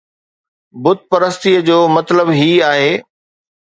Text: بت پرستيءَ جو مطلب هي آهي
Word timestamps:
بت 0.83 0.99
پرستيءَ 1.09 1.59
جو 1.69 1.77
مطلب 1.97 2.27
هي 2.39 2.51
آهي 2.71 2.93